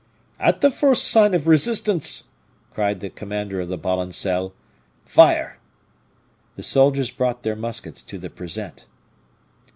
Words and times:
"At 0.39 0.61
the 0.61 0.71
first 0.71 1.07
sign 1.09 1.35
of 1.35 1.45
resistance," 1.47 2.29
cried 2.73 3.01
the 3.01 3.09
commander 3.11 3.59
of 3.61 3.67
the 3.69 3.77
balancelle, 3.77 4.51
"fire!" 5.05 5.59
The 6.55 6.63
soldiers 6.63 7.11
brought 7.11 7.43
their 7.43 7.55
muskets 7.55 8.01
to 8.01 8.17
the 8.17 8.31
present. 8.31 8.87